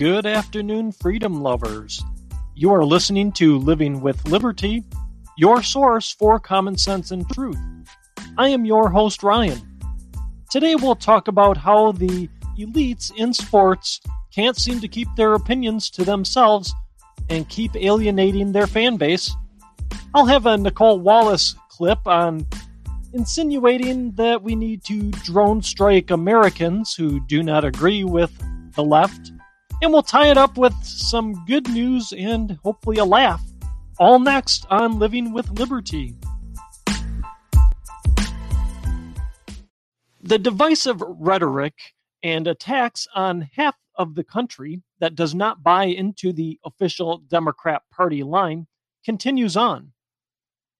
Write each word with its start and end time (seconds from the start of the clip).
Good 0.00 0.24
afternoon, 0.24 0.92
freedom 0.92 1.42
lovers. 1.42 2.02
You 2.54 2.72
are 2.72 2.86
listening 2.86 3.32
to 3.32 3.58
Living 3.58 4.00
with 4.00 4.26
Liberty, 4.26 4.82
your 5.36 5.62
source 5.62 6.10
for 6.10 6.40
common 6.40 6.78
sense 6.78 7.10
and 7.10 7.28
truth. 7.28 7.58
I 8.38 8.48
am 8.48 8.64
your 8.64 8.88
host, 8.88 9.22
Ryan. 9.22 9.60
Today 10.50 10.74
we'll 10.74 10.94
talk 10.94 11.28
about 11.28 11.58
how 11.58 11.92
the 11.92 12.30
elites 12.58 13.14
in 13.14 13.34
sports 13.34 14.00
can't 14.34 14.56
seem 14.56 14.80
to 14.80 14.88
keep 14.88 15.06
their 15.16 15.34
opinions 15.34 15.90
to 15.90 16.02
themselves 16.02 16.74
and 17.28 17.46
keep 17.50 17.76
alienating 17.76 18.52
their 18.52 18.66
fan 18.66 18.96
base. 18.96 19.30
I'll 20.14 20.24
have 20.24 20.46
a 20.46 20.56
Nicolle 20.56 21.00
Wallace 21.00 21.54
clip 21.68 22.06
on 22.06 22.46
insinuating 23.12 24.12
that 24.12 24.42
we 24.42 24.56
need 24.56 24.82
to 24.84 25.10
drone 25.10 25.60
strike 25.60 26.10
Americans 26.10 26.94
who 26.94 27.20
do 27.26 27.42
not 27.42 27.66
agree 27.66 28.02
with 28.02 28.32
the 28.76 28.82
left. 28.82 29.32
And 29.82 29.92
we'll 29.92 30.02
tie 30.02 30.30
it 30.30 30.36
up 30.36 30.58
with 30.58 30.74
some 30.82 31.44
good 31.46 31.68
news 31.70 32.12
and 32.12 32.58
hopefully 32.62 32.98
a 32.98 33.04
laugh. 33.04 33.42
All 33.98 34.18
next 34.18 34.66
on 34.68 34.98
Living 34.98 35.32
with 35.32 35.48
Liberty. 35.58 36.16
The 40.22 40.38
divisive 40.38 41.00
rhetoric 41.00 41.74
and 42.22 42.46
attacks 42.46 43.08
on 43.14 43.48
half 43.54 43.74
of 43.94 44.14
the 44.14 44.24
country 44.24 44.82
that 44.98 45.14
does 45.14 45.34
not 45.34 45.62
buy 45.62 45.84
into 45.84 46.32
the 46.32 46.58
official 46.62 47.18
Democrat 47.18 47.82
Party 47.90 48.22
line 48.22 48.66
continues 49.02 49.56
on. 49.56 49.92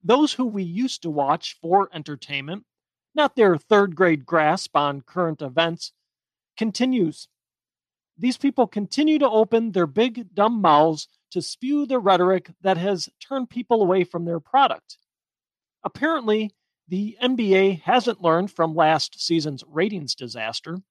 Those 0.05 0.35
who 0.35 0.45
we 0.45 0.63
used 0.63 1.03
to 1.03 1.11
watch 1.11 1.57
for 1.61 1.89
entertainment, 1.95 2.65
not 3.15 3.35
their 3.35 3.57
third 3.57 3.97
grade 3.97 4.27
grasp 4.27 4.77
on 4.77 5.01
current 5.01 5.41
events, 5.41 5.93
continues. 6.57 7.29
These 8.21 8.37
people 8.37 8.67
continue 8.67 9.19
to 9.19 9.31
open 9.31 9.73
their 9.73 9.87
big, 9.87 10.35
dumb 10.35 10.61
mouths 10.61 11.09
to 11.31 11.41
spew 11.41 11.87
the 11.87 11.99
rhetoric 11.99 12.51
that 12.61 12.77
has 12.77 13.09
turned 13.19 13.49
people 13.49 13.81
away 13.81 14.05
from 14.05 14.27
their 14.27 14.41
product. 14.41 14.99
Apparently, 15.85 16.51
the 16.87 17.17
NBA 17.23 17.81
hasn't 17.81 18.21
learned 18.21 18.51
from 18.51 18.75
last 18.75 19.19
season's 19.25 19.65
ratings 19.67 20.15
disaster. 20.15 20.83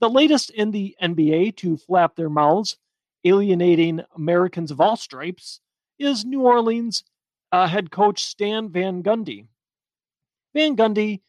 The 0.00 0.10
latest 0.10 0.50
in 0.50 0.70
the 0.70 0.94
NBA 1.02 1.56
to 1.56 1.78
flap 1.78 2.14
their 2.14 2.28
mouths, 2.28 2.76
alienating 3.24 4.02
Americans 4.14 4.70
of 4.70 4.82
all 4.82 4.96
stripes, 4.96 5.60
is 5.98 6.26
New 6.26 6.42
Orleans 6.42 7.04
uh, 7.52 7.68
head 7.68 7.90
coach 7.90 8.22
Stan 8.22 8.68
Van 8.68 9.02
Gundy. 9.02 9.46
Van 10.54 10.76
Gundy 10.76 11.22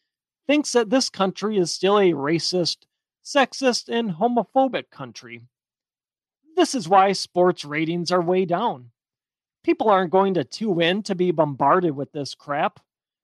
thinks 0.46 0.74
that 0.74 0.90
this 0.90 1.09
country 1.09 1.58
is 1.58 1.72
still 1.72 1.98
a 1.98 2.12
racist, 2.12 2.80
sexist, 3.23 3.89
and 3.89 4.11
homophobic 4.11 4.89
country. 4.89 5.41
This 6.55 6.75
is 6.75 6.89
why 6.89 7.11
sports 7.14 7.63
ratings 7.63 8.11
are 8.11 8.22
way 8.22 8.45
down. 8.45 8.91
People 9.63 9.89
aren't 9.89 10.11
going 10.11 10.33
to 10.36 10.44
tune 10.44 10.81
in 10.81 11.03
to 11.03 11.16
be 11.16 11.31
bombarded 11.31 11.95
with 11.95 12.11
this 12.11 12.36
crap 12.36 12.80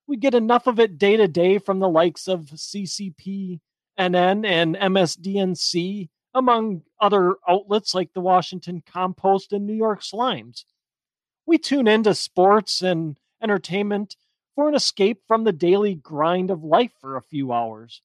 we 0.08 0.16
get 0.16 0.34
enough 0.34 0.68
of 0.68 0.80
it 0.80 0.98
day 0.98 1.18
to 1.18 1.28
day 1.28 1.58
from 1.60 1.80
the 1.80 1.90
likes 1.90 2.28
of 2.28 2.46
CCP, 2.46 3.60
NN, 4.00 4.46
and 4.46 4.76
MSDNC, 4.76 6.10
among 6.34 6.84
other 7.00 7.36
outlets 7.48 7.94
like 7.94 8.14
the 8.14 8.22
Washington 8.22 8.82
Compost 8.86 9.52
and 9.52 9.68
New 9.68 9.74
York 9.74 10.02
Slimes. 10.02 10.64
We 11.46 11.58
tune 11.58 11.88
into 11.88 12.16
sports 12.16 12.82
and 12.82 13.18
entertainment 13.44 14.16
for 14.56 14.70
an 14.70 14.76
escape 14.76 15.22
from 15.28 15.44
the 15.44 15.52
daily 15.52 15.96
grind 15.96 16.52
of 16.52 16.64
life 16.64 16.94
for 17.00 17.16
a 17.16 17.22
few 17.22 17.52
hours. 17.52 18.02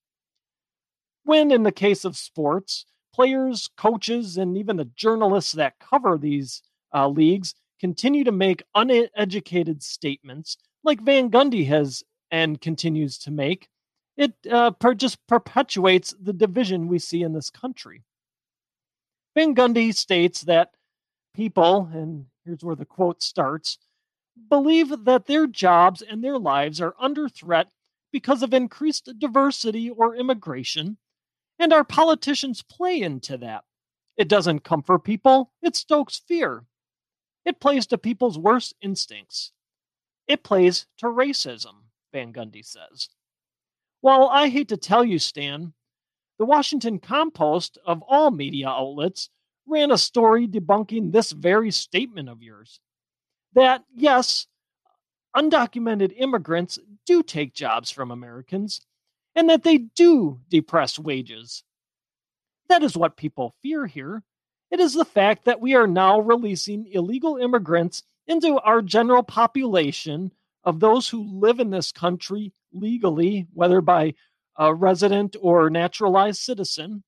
When, 1.25 1.51
in 1.51 1.63
the 1.63 1.73
case 1.73 2.05
of 2.05 2.17
sports, 2.17 2.85
players, 3.15 3.69
coaches, 3.77 4.37
and 4.37 4.57
even 4.57 4.77
the 4.77 4.91
journalists 4.97 5.53
that 5.53 5.79
cover 5.79 6.19
these 6.19 6.63
uh, 6.95 7.09
leagues 7.09 7.55
continue 7.81 8.25
to 8.25 8.33
make 8.33 8.63
uneducated 8.75 9.83
statements 9.83 10.57
like 10.85 11.01
Van 11.01 11.31
Gundy 11.31 11.67
has 11.67 12.03
and 12.31 12.61
continues 12.61 13.19
to 13.19 13.31
make, 13.31 13.69
it 14.17 14.33
uh, 14.51 14.71
per- 14.73 14.95
just 14.95 15.19
perpetuates 15.27 16.15
the 16.21 16.33
division 16.33 16.89
we 16.89 16.99
see 16.99 17.23
in 17.23 17.33
this 17.33 17.51
country. 17.51 18.03
Van 19.35 19.55
Gundy 19.55 19.95
states 19.95 20.43
that 20.43 20.71
people, 21.35 21.89
and 21.93 22.27
here's 22.45 22.63
where 22.63 22.77
the 22.77 22.85
quote 22.85 23.23
starts, 23.23 23.79
believe 24.49 25.05
that 25.05 25.27
their 25.27 25.47
jobs 25.47 26.03
and 26.03 26.23
their 26.23 26.39
lives 26.39 26.81
are 26.81 26.95
under 26.99 27.29
threat 27.29 27.69
because 28.13 28.43
of 28.43 28.53
increased 28.53 29.09
diversity 29.19 29.91
or 29.91 30.15
immigration, 30.15 30.99
and 31.59 31.73
our 31.73 31.85
politicians 31.85 32.63
play 32.63 33.01
into 33.01 33.37
that. 33.39 33.65
It 34.17 34.29
doesn't 34.29 34.61
comfort 34.61 35.01
people, 35.01 35.53
it 35.63 35.77
stokes 35.77 36.23
fear. 36.27 36.65
It 37.45 37.61
plays 37.61 37.87
to 37.89 37.99
people's 37.99 38.39
worst 38.39 38.75
instincts. 38.81 39.53
It 40.29 40.45
plays 40.45 40.87
to 40.99 41.07
racism, 41.07 41.75
Van 42.13 42.33
Gundy 42.33 42.65
says. 42.65 43.09
Well, 44.01 44.29
I 44.29 44.49
hate 44.49 44.69
to 44.69 44.77
tell 44.77 45.05
you, 45.05 45.19
Stan, 45.19 45.73
the 46.39 46.45
Washington 46.45 46.99
Compost, 46.99 47.79
of 47.85 48.03
all 48.03 48.31
media 48.31 48.69
outlets, 48.69 49.31
ran 49.67 49.91
a 49.91 49.99
story 49.99 50.47
debunking 50.47 51.13
this 51.13 51.33
very 51.33 51.71
statement 51.71 52.29
of 52.29 52.43
yours. 52.43 52.81
That, 53.55 53.85
yes, 53.95 54.47
undocumented 55.37 56.15
immigrants 56.17 56.79
do 57.07 57.23
take 57.23 57.55
jobs 57.55 57.91
from 57.91 58.11
Americans, 58.11 58.81
and 59.35 59.49
that 59.51 59.63
they 59.63 59.79
do 59.79 60.41
depress 60.49 60.99
wages. 60.99 61.65
That 62.69 62.83
is 62.83 62.97
what 62.97 63.17
people 63.17 63.55
fear 63.63 63.87
here. 63.87 64.23
It 64.71 64.81
is 64.81 64.95
the 64.95 65.05
fact 65.05 65.45
that 65.45 65.61
we 65.61 65.75
are 65.75 65.87
now 65.87 66.21
releasing 66.21 66.87
illegal 66.91 67.37
immigrants 67.37 68.03
into 68.27 68.59
our 68.59 68.81
general 68.81 69.23
population 69.23 70.33
of 70.65 70.81
those 70.81 71.09
who 71.09 71.41
live 71.41 71.61
in 71.61 71.71
this 71.71 71.93
country 71.93 72.53
legally, 72.73 73.47
whether 73.53 73.81
by 73.81 74.15
a 74.57 74.73
resident 74.75 75.37
or 75.41 75.69
naturalized 75.71 76.41
citizen. 76.41 77.03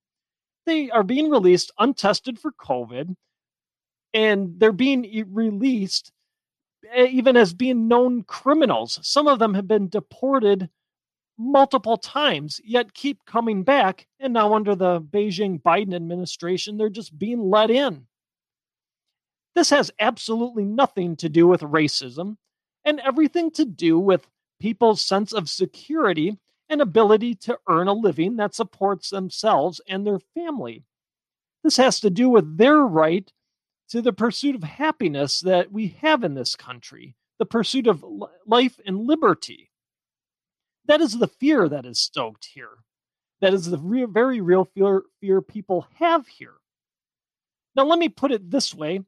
They 0.66 0.90
are 0.90 1.02
being 1.02 1.30
released 1.30 1.72
untested 1.78 2.38
for 2.38 2.52
COVID, 2.52 3.14
and 4.12 4.58
they're 4.58 4.72
being 4.72 5.26
released 5.32 6.10
even 6.96 7.36
as 7.36 7.54
being 7.54 7.88
known 7.88 8.24
criminals. 8.24 8.98
Some 9.02 9.26
of 9.26 9.38
them 9.38 9.54
have 9.54 9.66
been 9.66 9.88
deported 9.88 10.68
multiple 11.38 11.96
times, 11.96 12.60
yet 12.64 12.94
keep 12.94 13.24
coming 13.26 13.62
back. 13.62 14.06
And 14.20 14.32
now, 14.32 14.54
under 14.54 14.74
the 14.74 15.00
Beijing 15.00 15.62
Biden 15.62 15.94
administration, 15.94 16.76
they're 16.76 16.88
just 16.88 17.18
being 17.18 17.50
let 17.50 17.70
in. 17.70 18.06
This 19.54 19.70
has 19.70 19.90
absolutely 20.00 20.64
nothing 20.64 21.16
to 21.16 21.28
do 21.28 21.46
with 21.46 21.60
racism 21.60 22.36
and 22.84 23.00
everything 23.00 23.50
to 23.52 23.64
do 23.64 23.98
with 23.98 24.28
people's 24.60 25.00
sense 25.00 25.32
of 25.32 25.48
security 25.48 26.38
and 26.68 26.80
ability 26.80 27.34
to 27.34 27.58
earn 27.68 27.88
a 27.88 27.92
living 27.92 28.36
that 28.36 28.54
supports 28.54 29.10
themselves 29.10 29.80
and 29.88 30.06
their 30.06 30.18
family. 30.34 30.84
This 31.62 31.76
has 31.76 32.00
to 32.00 32.10
do 32.10 32.28
with 32.28 32.58
their 32.58 32.78
right 32.78 33.30
to 33.90 34.02
the 34.02 34.12
pursuit 34.12 34.54
of 34.54 34.62
happiness 34.62 35.40
that 35.40 35.70
we 35.70 35.96
have 36.00 36.24
in 36.24 36.34
this 36.34 36.56
country, 36.56 37.14
the 37.38 37.46
pursuit 37.46 37.86
of 37.86 38.04
life 38.46 38.80
and 38.84 39.06
liberty. 39.06 39.70
That 40.86 41.00
is 41.00 41.18
the 41.18 41.28
fear 41.28 41.68
that 41.68 41.86
is 41.86 41.98
stoked 41.98 42.46
here. 42.52 42.78
That 43.40 43.54
is 43.54 43.70
the 43.70 43.78
re- 43.78 44.04
very 44.04 44.40
real 44.40 44.64
fear, 44.64 45.02
fear 45.20 45.40
people 45.40 45.86
have 45.96 46.26
here. 46.26 46.54
Now, 47.76 47.84
let 47.84 47.98
me 47.98 48.08
put 48.08 48.32
it 48.32 48.50
this 48.50 48.74
way 48.74 49.00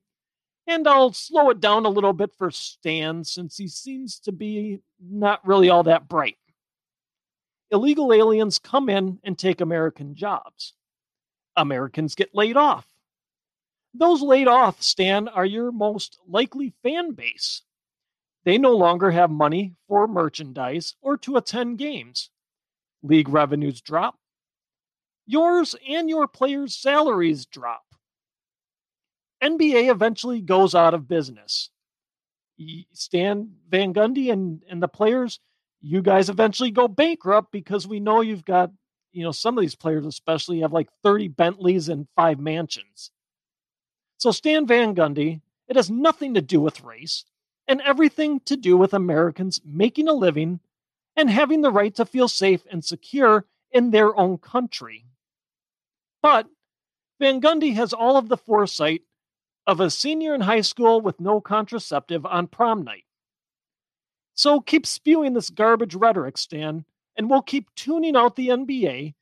and 0.66 0.88
I'll 0.88 1.12
slow 1.12 1.50
it 1.50 1.60
down 1.60 1.86
a 1.86 1.90
little 1.90 2.12
bit 2.12 2.32
for 2.36 2.50
Stan 2.50 3.24
since 3.24 3.56
he 3.56 3.68
seems 3.68 4.18
to 4.20 4.32
be 4.32 4.80
not 5.00 5.46
really 5.46 5.70
all 5.70 5.84
that 5.84 6.08
bright. 6.08 6.36
Illegal 7.70 8.12
aliens 8.12 8.58
come 8.58 8.88
in 8.88 9.18
and 9.22 9.38
take 9.38 9.60
American 9.60 10.14
jobs. 10.14 10.74
Americans 11.56 12.14
get 12.14 12.34
laid 12.34 12.56
off. 12.56 12.86
Those 13.94 14.22
laid 14.22 14.48
off, 14.48 14.82
Stan, 14.82 15.28
are 15.28 15.44
your 15.44 15.72
most 15.72 16.18
likely 16.28 16.74
fan 16.82 17.12
base. 17.12 17.62
They 18.46 18.58
no 18.58 18.76
longer 18.76 19.10
have 19.10 19.28
money 19.28 19.74
for 19.88 20.06
merchandise 20.06 20.94
or 21.02 21.16
to 21.18 21.36
attend 21.36 21.78
games. 21.78 22.30
League 23.02 23.28
revenues 23.28 23.80
drop. 23.80 24.14
Yours 25.26 25.74
and 25.86 26.08
your 26.08 26.28
players' 26.28 26.78
salaries 26.78 27.44
drop. 27.44 27.82
NBA 29.42 29.90
eventually 29.90 30.40
goes 30.40 30.76
out 30.76 30.94
of 30.94 31.08
business. 31.08 31.70
Stan 32.92 33.50
Van 33.68 33.92
Gundy 33.92 34.32
and, 34.32 34.62
and 34.70 34.80
the 34.80 34.88
players, 34.88 35.40
you 35.80 36.00
guys 36.00 36.28
eventually 36.28 36.70
go 36.70 36.86
bankrupt 36.86 37.50
because 37.50 37.88
we 37.88 37.98
know 37.98 38.20
you've 38.20 38.44
got, 38.44 38.70
you 39.12 39.24
know, 39.24 39.32
some 39.32 39.58
of 39.58 39.62
these 39.62 39.74
players 39.74 40.06
especially 40.06 40.60
have 40.60 40.72
like 40.72 40.88
30 41.02 41.28
Bentleys 41.28 41.88
and 41.88 42.06
five 42.14 42.38
mansions. 42.38 43.10
So 44.18 44.30
Stan 44.30 44.68
Van 44.68 44.94
Gundy, 44.94 45.40
it 45.66 45.74
has 45.74 45.90
nothing 45.90 46.34
to 46.34 46.40
do 46.40 46.60
with 46.60 46.84
race 46.84 47.24
and 47.68 47.80
everything 47.82 48.40
to 48.40 48.56
do 48.56 48.76
with 48.76 48.94
Americans 48.94 49.60
making 49.64 50.08
a 50.08 50.12
living 50.12 50.60
and 51.16 51.30
having 51.30 51.62
the 51.62 51.70
right 51.70 51.94
to 51.94 52.04
feel 52.04 52.28
safe 52.28 52.62
and 52.70 52.84
secure 52.84 53.46
in 53.72 53.90
their 53.90 54.16
own 54.16 54.38
country. 54.38 55.06
But 56.22 56.46
Van 57.18 57.40
Gundy 57.40 57.74
has 57.74 57.92
all 57.92 58.16
of 58.16 58.28
the 58.28 58.36
foresight 58.36 59.02
of 59.66 59.80
a 59.80 59.90
senior 59.90 60.34
in 60.34 60.42
high 60.42 60.60
school 60.60 61.00
with 61.00 61.18
no 61.20 61.40
contraceptive 61.40 62.24
on 62.24 62.46
prom 62.46 62.84
night. 62.84 63.04
So 64.34 64.60
keep 64.60 64.86
spewing 64.86 65.32
this 65.32 65.50
garbage 65.50 65.94
rhetoric, 65.94 66.36
Stan, 66.38 66.84
and 67.16 67.30
we'll 67.30 67.42
keep 67.42 67.74
tuning 67.74 68.16
out 68.16 68.36
the 68.36 68.48
NBA 68.48 69.14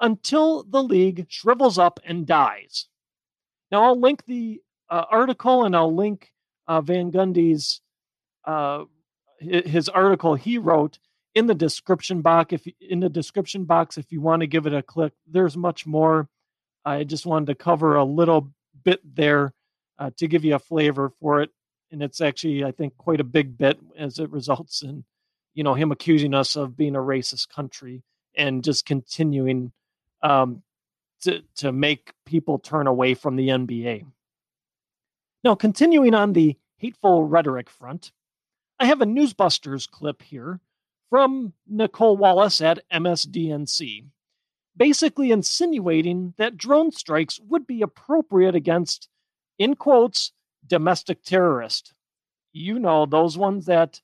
until 0.00 0.64
the 0.64 0.82
league 0.82 1.26
shrivels 1.28 1.78
up 1.78 2.00
and 2.04 2.26
dies. 2.26 2.88
Now, 3.70 3.84
I'll 3.84 4.00
link 4.00 4.24
the 4.24 4.60
uh, 4.88 5.04
article 5.10 5.64
and 5.64 5.76
I'll 5.76 5.94
link 5.94 6.32
uh, 6.66 6.80
Van 6.80 7.12
Gundy's 7.12 7.80
uh, 8.46 8.84
his 9.38 9.88
article 9.88 10.34
he 10.34 10.58
wrote 10.58 10.98
in 11.34 11.46
the 11.46 11.54
description 11.54 12.22
box. 12.22 12.52
If 12.52 12.66
in 12.80 13.00
the 13.00 13.08
description 13.08 13.64
box, 13.64 13.98
if 13.98 14.12
you 14.12 14.20
want 14.20 14.40
to 14.40 14.46
give 14.46 14.66
it 14.66 14.74
a 14.74 14.82
click, 14.82 15.12
there's 15.26 15.56
much 15.56 15.86
more. 15.86 16.28
I 16.84 17.04
just 17.04 17.26
wanted 17.26 17.46
to 17.46 17.54
cover 17.54 17.96
a 17.96 18.04
little 18.04 18.52
bit 18.84 19.00
there 19.16 19.54
uh, 19.98 20.10
to 20.18 20.28
give 20.28 20.44
you 20.44 20.54
a 20.54 20.58
flavor 20.58 21.10
for 21.20 21.42
it, 21.42 21.50
and 21.90 22.02
it's 22.02 22.20
actually 22.20 22.64
I 22.64 22.72
think 22.72 22.96
quite 22.96 23.20
a 23.20 23.24
big 23.24 23.56
bit 23.56 23.78
as 23.96 24.18
it 24.18 24.30
results 24.30 24.82
in 24.82 25.04
you 25.54 25.64
know 25.64 25.74
him 25.74 25.92
accusing 25.92 26.34
us 26.34 26.56
of 26.56 26.76
being 26.76 26.96
a 26.96 27.00
racist 27.00 27.48
country 27.48 28.02
and 28.36 28.64
just 28.64 28.84
continuing 28.84 29.72
um, 30.22 30.62
to 31.22 31.42
to 31.56 31.72
make 31.72 32.12
people 32.26 32.58
turn 32.58 32.86
away 32.86 33.14
from 33.14 33.36
the 33.36 33.48
NBA. 33.48 34.04
Now, 35.42 35.54
continuing 35.54 36.14
on 36.14 36.32
the 36.32 36.56
hateful 36.78 37.24
rhetoric 37.24 37.68
front, 37.68 38.12
I 38.78 38.86
have 38.86 39.00
a 39.00 39.06
Newsbusters 39.06 39.88
clip 39.88 40.22
here 40.22 40.60
from 41.10 41.52
Nicolle 41.66 42.16
Wallace 42.16 42.60
at 42.60 42.88
MSDNC, 42.90 44.06
basically 44.76 45.30
insinuating 45.30 46.34
that 46.38 46.56
drone 46.56 46.90
strikes 46.90 47.38
would 47.40 47.66
be 47.66 47.82
appropriate 47.82 48.54
against, 48.54 49.08
in 49.58 49.76
quotes, 49.76 50.32
domestic 50.66 51.22
terrorists. 51.22 51.92
You 52.52 52.78
know, 52.78 53.06
those 53.06 53.38
ones 53.38 53.66
that 53.66 54.00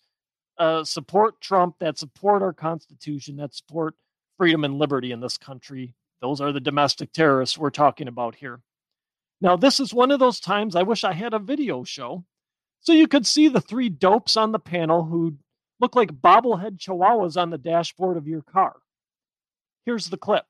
uh, 0.58 0.84
support 0.84 1.40
Trump, 1.40 1.76
that 1.80 1.98
support 1.98 2.42
our 2.42 2.52
Constitution, 2.52 3.36
that 3.36 3.54
support 3.54 3.96
freedom 4.36 4.64
and 4.64 4.78
liberty 4.78 5.10
in 5.10 5.20
this 5.20 5.36
country. 5.38 5.94
Those 6.20 6.40
are 6.40 6.52
the 6.52 6.60
domestic 6.60 7.12
terrorists 7.12 7.58
we're 7.58 7.70
talking 7.70 8.08
about 8.08 8.36
here. 8.36 8.60
Now, 9.40 9.56
this 9.56 9.80
is 9.80 9.94
one 9.94 10.10
of 10.10 10.20
those 10.20 10.38
times 10.38 10.76
I 10.76 10.82
wish 10.82 11.02
I 11.02 11.14
had 11.14 11.34
a 11.34 11.38
video 11.38 11.82
show 11.82 12.24
so 12.80 12.92
you 12.92 13.06
could 13.06 13.26
see 13.26 13.48
the 13.48 13.60
three 13.60 13.88
dopes 13.88 14.36
on 14.36 14.52
the 14.52 14.58
panel 14.58 15.04
who 15.04 15.36
look 15.80 15.96
like 15.96 16.10
bobblehead 16.10 16.78
chihuahuas 16.78 17.40
on 17.40 17.50
the 17.50 17.58
dashboard 17.58 18.16
of 18.16 18.28
your 18.28 18.42
car. 18.42 18.76
Here's 19.86 20.08
the 20.08 20.16
clip. 20.16 20.44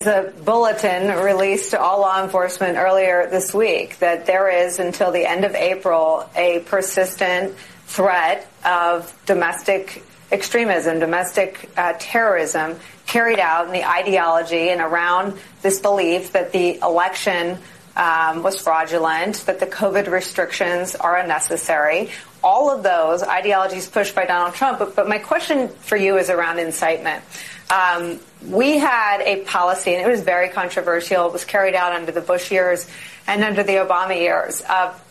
The 0.00 0.34
bulletin 0.44 1.08
released 1.22 1.70
to 1.70 1.80
all 1.80 2.00
law 2.00 2.22
enforcement 2.22 2.76
earlier 2.76 3.28
this 3.30 3.54
week 3.54 3.98
that 4.00 4.26
there 4.26 4.48
is 4.50 4.78
until 4.78 5.10
the 5.10 5.26
end 5.26 5.44
of 5.44 5.54
April 5.54 6.28
a 6.36 6.60
persistent 6.60 7.54
threat 7.86 8.50
of 8.64 9.18
domestic 9.24 10.02
extremism, 10.30 10.98
domestic 10.98 11.70
uh, 11.76 11.94
terrorism 11.98 12.78
carried 13.06 13.38
out 13.38 13.66
in 13.66 13.72
the 13.72 13.88
ideology 13.88 14.68
and 14.68 14.80
around 14.80 15.38
this 15.62 15.80
belief 15.80 16.32
that 16.32 16.52
the 16.52 16.78
election 16.80 17.56
um, 17.96 18.42
was 18.42 18.60
fraudulent, 18.60 19.46
that 19.46 19.58
the 19.58 19.66
COVID 19.66 20.08
restrictions 20.08 20.94
are 20.94 21.16
unnecessary. 21.16 22.10
All 22.44 22.70
of 22.70 22.82
those 22.82 23.22
ideologies 23.22 23.88
pushed 23.88 24.14
by 24.14 24.26
Donald 24.26 24.54
Trump. 24.54 24.78
But, 24.78 24.94
but 24.94 25.08
my 25.08 25.18
question 25.18 25.68
for 25.68 25.96
you 25.96 26.18
is 26.18 26.30
around 26.30 26.58
incitement. 26.58 27.24
Um, 27.70 28.20
we 28.46 28.78
had 28.78 29.22
a 29.22 29.42
policy, 29.44 29.94
and 29.94 30.06
it 30.06 30.08
was 30.08 30.22
very 30.22 30.50
controversial. 30.50 31.26
It 31.26 31.32
was 31.32 31.44
carried 31.44 31.74
out 31.74 31.92
under 31.92 32.12
the 32.12 32.20
Bush 32.20 32.52
years 32.52 32.86
and 33.26 33.42
under 33.42 33.62
the 33.62 33.74
Obama 33.74 34.16
years 34.16 34.62
of 34.68 35.02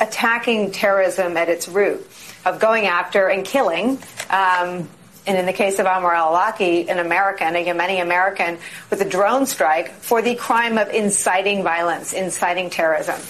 attacking 0.00 0.72
terrorism 0.72 1.36
at 1.36 1.48
its 1.48 1.68
root, 1.68 2.04
of 2.44 2.58
going 2.58 2.86
after 2.86 3.28
and 3.28 3.44
killing 3.44 3.98
um, 4.30 4.88
and 5.26 5.38
in 5.38 5.46
the 5.46 5.52
case 5.52 5.78
of 5.78 5.86
Anwar 5.86 6.14
al-Awlaki, 6.14 6.88
an 6.88 6.98
American, 6.98 7.56
a 7.56 7.64
Yemeni 7.64 8.02
American, 8.02 8.58
with 8.90 9.00
a 9.00 9.08
drone 9.08 9.46
strike 9.46 9.90
for 9.92 10.20
the 10.20 10.34
crime 10.34 10.78
of 10.78 10.88
inciting 10.90 11.62
violence, 11.62 12.12
inciting 12.12 12.70
terrorism. 12.70 13.20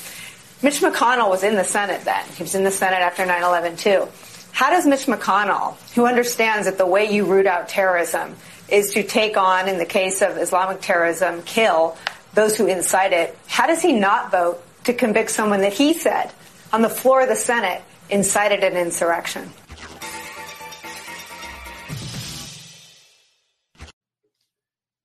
Mitch 0.62 0.80
McConnell 0.80 1.28
was 1.28 1.44
in 1.44 1.56
the 1.56 1.64
Senate 1.64 2.04
then. 2.04 2.24
He 2.36 2.42
was 2.42 2.54
in 2.54 2.64
the 2.64 2.70
Senate 2.70 3.00
after 3.00 3.24
9-11 3.24 3.78
too. 3.78 4.08
How 4.52 4.70
does 4.70 4.86
Mitch 4.86 5.06
McConnell, 5.06 5.76
who 5.94 6.06
understands 6.06 6.66
that 6.66 6.78
the 6.78 6.86
way 6.86 7.12
you 7.12 7.26
root 7.26 7.46
out 7.46 7.68
terrorism 7.68 8.36
is 8.68 8.94
to 8.94 9.02
take 9.02 9.36
on, 9.36 9.68
in 9.68 9.78
the 9.78 9.84
case 9.84 10.22
of 10.22 10.38
Islamic 10.38 10.80
terrorism, 10.80 11.42
kill 11.42 11.96
those 12.34 12.56
who 12.56 12.66
incite 12.66 13.12
it, 13.12 13.36
how 13.46 13.66
does 13.66 13.82
he 13.82 13.92
not 13.92 14.30
vote 14.30 14.62
to 14.84 14.94
convict 14.94 15.30
someone 15.30 15.60
that 15.60 15.72
he 15.72 15.92
said 15.92 16.30
on 16.72 16.82
the 16.82 16.88
floor 16.88 17.22
of 17.22 17.28
the 17.28 17.36
Senate 17.36 17.82
incited 18.10 18.64
an 18.64 18.76
insurrection? 18.76 19.50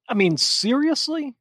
I 0.09 0.15
mean, 0.15 0.37
seriously? 0.37 1.35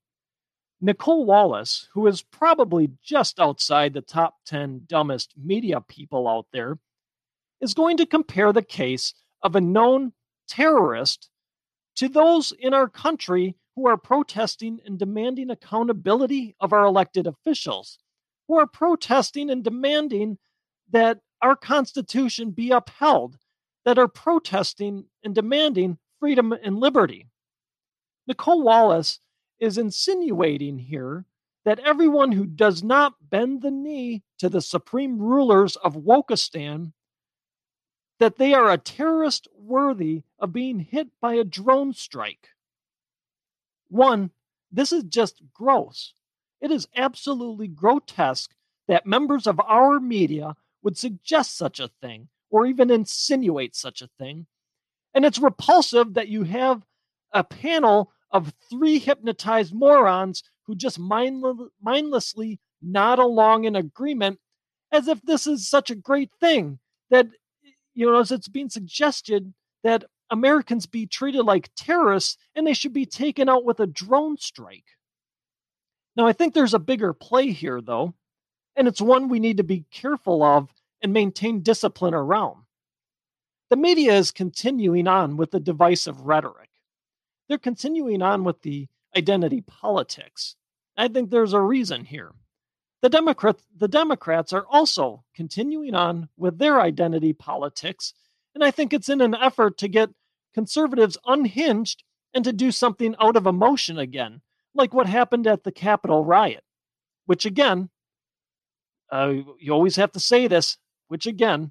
Nicolle 0.80 1.24
Wallace, 1.24 1.88
who 1.92 2.06
is 2.06 2.22
probably 2.22 2.90
just 3.02 3.40
outside 3.40 3.94
the 3.94 4.02
top 4.02 4.36
10 4.46 4.82
dumbest 4.86 5.32
media 5.36 5.80
people 5.80 6.28
out 6.28 6.46
there, 6.52 6.78
is 7.60 7.74
going 7.74 7.96
to 7.96 8.06
compare 8.06 8.52
the 8.52 8.62
case 8.62 9.14
of 9.42 9.56
a 9.56 9.60
known 9.60 10.12
terrorist 10.46 11.30
to 11.96 12.08
those 12.08 12.52
in 12.60 12.74
our 12.74 12.88
country 12.88 13.56
who 13.74 13.88
are 13.88 13.96
protesting 13.96 14.78
and 14.84 14.98
demanding 14.98 15.50
accountability 15.50 16.54
of 16.60 16.72
our 16.72 16.84
elected 16.84 17.26
officials, 17.26 17.98
who 18.46 18.58
are 18.58 18.66
protesting 18.66 19.50
and 19.50 19.64
demanding 19.64 20.38
that 20.90 21.18
our 21.42 21.56
Constitution 21.56 22.50
be 22.50 22.70
upheld, 22.70 23.38
that 23.84 23.98
are 23.98 24.08
protesting 24.08 25.06
and 25.24 25.34
demanding 25.34 25.98
freedom 26.20 26.52
and 26.52 26.78
liberty. 26.78 27.26
Nicolle 28.28 28.62
Wallace 28.62 29.20
is 29.58 29.78
insinuating 29.78 30.78
here 30.78 31.24
that 31.64 31.78
everyone 31.80 32.32
who 32.32 32.44
does 32.44 32.82
not 32.82 33.14
bend 33.30 33.62
the 33.62 33.70
knee 33.70 34.22
to 34.38 34.50
the 34.50 34.60
supreme 34.60 35.18
rulers 35.18 35.76
of 35.76 35.94
Wokistan 35.94 36.92
that 38.20 38.36
they 38.36 38.52
are 38.52 38.70
a 38.70 38.78
terrorist 38.78 39.48
worthy 39.56 40.22
of 40.38 40.52
being 40.52 40.80
hit 40.80 41.08
by 41.20 41.34
a 41.34 41.44
drone 41.44 41.94
strike. 41.94 42.48
One, 43.88 44.30
this 44.70 44.92
is 44.92 45.04
just 45.04 45.40
gross. 45.54 46.12
It 46.60 46.70
is 46.70 46.88
absolutely 46.94 47.68
grotesque 47.68 48.54
that 48.88 49.06
members 49.06 49.46
of 49.46 49.60
our 49.60 50.00
media 50.00 50.54
would 50.82 50.98
suggest 50.98 51.56
such 51.56 51.80
a 51.80 51.90
thing 52.02 52.28
or 52.50 52.66
even 52.66 52.90
insinuate 52.90 53.74
such 53.74 54.02
a 54.02 54.10
thing. 54.18 54.46
And 55.14 55.24
it's 55.24 55.38
repulsive 55.38 56.14
that 56.14 56.28
you 56.28 56.42
have 56.42 56.84
a 57.32 57.44
panel 57.44 58.12
of 58.30 58.52
three 58.70 58.98
hypnotized 58.98 59.74
morons 59.74 60.42
who 60.64 60.74
just 60.74 61.00
mindl- 61.00 61.68
mindlessly 61.82 62.60
nod 62.82 63.18
along 63.18 63.64
in 63.64 63.76
agreement 63.76 64.38
as 64.92 65.08
if 65.08 65.20
this 65.22 65.46
is 65.46 65.68
such 65.68 65.90
a 65.90 65.96
great 65.96 66.30
thing 66.40 66.78
that 67.10 67.26
you 67.94 68.06
know 68.06 68.18
as 68.18 68.30
it's 68.30 68.48
being 68.48 68.68
suggested 68.68 69.52
that 69.82 70.04
Americans 70.30 70.86
be 70.86 71.06
treated 71.06 71.42
like 71.42 71.70
terrorists 71.74 72.36
and 72.54 72.66
they 72.66 72.74
should 72.74 72.92
be 72.92 73.06
taken 73.06 73.48
out 73.48 73.64
with 73.64 73.80
a 73.80 73.86
drone 73.86 74.36
strike. 74.36 74.84
Now 76.16 76.26
I 76.26 76.32
think 76.32 76.52
there's 76.52 76.74
a 76.74 76.78
bigger 76.78 77.12
play 77.12 77.50
here 77.50 77.80
though, 77.80 78.14
and 78.76 78.86
it's 78.86 79.00
one 79.00 79.28
we 79.28 79.40
need 79.40 79.56
to 79.56 79.64
be 79.64 79.84
careful 79.90 80.42
of 80.42 80.72
and 81.02 81.12
maintain 81.12 81.62
discipline 81.62 82.14
around. 82.14 82.64
The 83.70 83.76
media 83.76 84.14
is 84.14 84.30
continuing 84.30 85.06
on 85.06 85.36
with 85.36 85.50
the 85.50 85.60
divisive 85.60 86.20
rhetoric 86.20 86.67
they're 87.48 87.58
continuing 87.58 88.22
on 88.22 88.44
with 88.44 88.62
the 88.62 88.88
identity 89.16 89.62
politics. 89.62 90.56
I 90.96 91.08
think 91.08 91.30
there's 91.30 91.52
a 91.52 91.60
reason 91.60 92.04
here. 92.04 92.32
The 93.00 93.08
Democrats, 93.08 93.62
the 93.76 93.88
Democrats 93.88 94.52
are 94.52 94.66
also 94.68 95.24
continuing 95.34 95.94
on 95.94 96.28
with 96.36 96.58
their 96.58 96.80
identity 96.80 97.32
politics, 97.32 98.12
and 98.54 98.64
I 98.64 98.70
think 98.70 98.92
it's 98.92 99.08
in 99.08 99.20
an 99.20 99.34
effort 99.34 99.78
to 99.78 99.88
get 99.88 100.10
conservatives 100.52 101.16
unhinged 101.24 102.02
and 102.34 102.44
to 102.44 102.52
do 102.52 102.72
something 102.72 103.14
out 103.20 103.36
of 103.36 103.46
emotion 103.46 103.98
again, 103.98 104.40
like 104.74 104.92
what 104.92 105.06
happened 105.06 105.46
at 105.46 105.62
the 105.62 105.72
Capitol 105.72 106.24
riot, 106.24 106.64
which 107.26 107.46
again, 107.46 107.88
uh, 109.10 109.32
you 109.60 109.72
always 109.72 109.96
have 109.96 110.12
to 110.12 110.20
say 110.20 110.48
this, 110.48 110.76
which 111.06 111.26
again, 111.26 111.70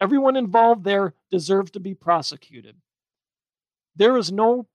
everyone 0.00 0.36
involved 0.36 0.84
there 0.84 1.14
deserved 1.30 1.72
to 1.72 1.80
be 1.80 1.94
prosecuted. 1.94 2.76
There 3.96 4.16
is 4.16 4.30
no 4.30 4.68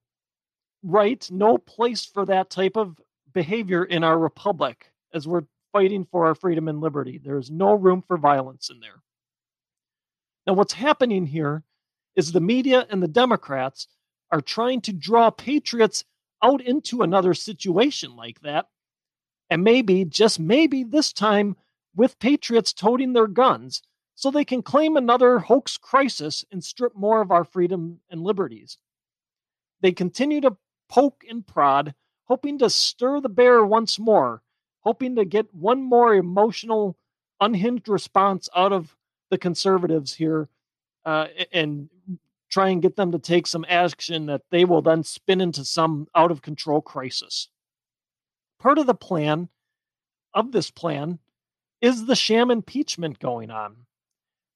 right, 0.83 1.27
no 1.31 1.57
place 1.57 2.05
for 2.05 2.25
that 2.25 2.49
type 2.49 2.77
of 2.77 2.99
behavior 3.33 3.83
in 3.85 4.03
our 4.03 4.19
republic 4.19 4.91
as 5.13 5.27
we're 5.27 5.43
fighting 5.73 6.05
for 6.11 6.25
our 6.27 6.35
freedom 6.35 6.67
and 6.67 6.81
liberty. 6.81 7.19
There 7.23 7.37
is 7.37 7.51
no 7.51 7.73
room 7.73 8.03
for 8.07 8.17
violence 8.17 8.69
in 8.69 8.79
there. 8.81 9.01
Now, 10.47 10.53
what's 10.53 10.73
happening 10.73 11.27
here 11.27 11.63
is 12.15 12.31
the 12.31 12.41
media 12.41 12.87
and 12.89 13.03
the 13.03 13.07
Democrats 13.07 13.87
are 14.31 14.41
trying 14.41 14.81
to 14.81 14.93
draw 14.93 15.29
patriots 15.31 16.05
out 16.43 16.61
into 16.61 17.03
another 17.03 17.33
situation 17.33 18.15
like 18.15 18.41
that 18.41 18.67
And 19.49 19.63
maybe, 19.63 20.05
just 20.05 20.39
maybe 20.39 20.83
this 20.83 21.13
time, 21.13 21.57
with 21.95 22.19
patriots 22.19 22.73
toting 22.73 23.13
their 23.13 23.27
guns, 23.27 23.83
so 24.15 24.31
they 24.31 24.45
can 24.45 24.63
claim 24.63 24.97
another 24.97 25.39
hoax 25.39 25.77
crisis 25.77 26.45
and 26.51 26.63
strip 26.63 26.95
more 26.95 27.21
of 27.21 27.31
our 27.31 27.45
freedom 27.45 27.99
and 28.09 28.23
liberties. 28.23 28.77
They 29.81 29.91
continue 29.93 30.41
to 30.41 30.57
poke 30.91 31.23
and 31.29 31.47
prod, 31.47 31.95
hoping 32.25 32.59
to 32.59 32.69
stir 32.69 33.21
the 33.21 33.29
bear 33.29 33.65
once 33.65 33.97
more, 33.97 34.41
hoping 34.81 35.15
to 35.15 35.23
get 35.23 35.53
one 35.53 35.81
more 35.81 36.13
emotional, 36.13 36.97
unhinged 37.39 37.87
response 37.87 38.49
out 38.55 38.73
of 38.73 38.95
the 39.29 39.37
conservatives 39.37 40.13
here 40.13 40.49
uh, 41.05 41.27
and 41.53 41.89
try 42.49 42.67
and 42.67 42.81
get 42.81 42.97
them 42.97 43.13
to 43.13 43.19
take 43.19 43.47
some 43.47 43.65
action 43.69 44.25
that 44.25 44.41
they 44.51 44.65
will 44.65 44.81
then 44.81 45.01
spin 45.03 45.39
into 45.39 45.63
some 45.63 46.07
out 46.13 46.29
of 46.29 46.41
control 46.41 46.81
crisis. 46.81 47.47
Part 48.59 48.77
of 48.77 48.85
the 48.85 48.93
plan 48.93 49.47
of 50.33 50.51
this 50.51 50.69
plan 50.69 51.19
is 51.79 52.05
the 52.05 52.15
sham 52.15 52.51
impeachment 52.51 53.17
going 53.19 53.49
on. 53.49 53.77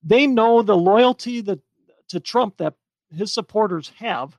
They 0.04 0.28
know 0.28 0.62
the 0.62 0.76
loyalty 0.76 1.40
that, 1.42 1.60
to 2.10 2.20
Trump 2.20 2.58
that 2.58 2.74
his 3.10 3.32
supporters 3.32 3.94
have, 3.98 4.38